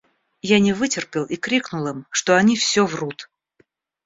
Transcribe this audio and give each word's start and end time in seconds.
Я 0.51 0.57
не 0.67 0.73
вытерпел 0.79 1.25
и 1.25 1.35
крикнул 1.35 1.85
им, 1.89 2.07
что 2.09 2.35
они 2.35 2.55
всё 2.57 2.87
врут. 2.87 3.29